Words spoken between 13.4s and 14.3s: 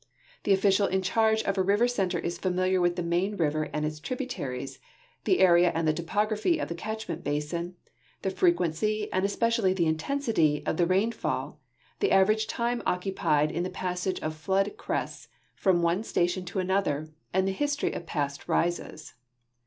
in the passage